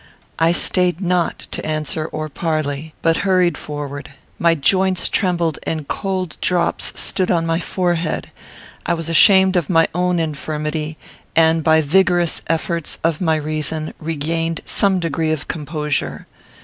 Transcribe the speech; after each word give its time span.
I 0.39 0.51
stayed 0.51 0.99
not 0.99 1.37
to 1.51 1.63
answer 1.63 2.07
or 2.07 2.27
parley, 2.27 2.95
but 3.03 3.17
hurried 3.17 3.55
forward. 3.55 4.09
My 4.39 4.55
joints 4.55 5.07
trembled, 5.07 5.59
and 5.61 5.87
cold 5.87 6.37
drops 6.41 6.91
stood 6.99 7.29
on 7.29 7.45
my 7.45 7.59
forehead. 7.59 8.31
I 8.83 8.95
was 8.95 9.09
ashamed 9.09 9.55
of 9.55 9.69
my 9.69 9.87
own 9.93 10.19
infirmity; 10.19 10.97
and, 11.35 11.63
by 11.63 11.81
vigorous 11.81 12.41
efforts 12.47 12.97
of 13.03 13.21
my 13.21 13.35
reason, 13.35 13.93
regained 13.99 14.61
some 14.65 14.99
degree 14.99 15.31
of 15.31 15.47
composure. 15.47 16.25